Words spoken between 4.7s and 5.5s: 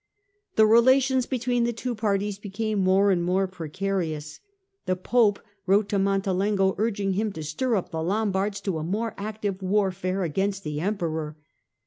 The Pope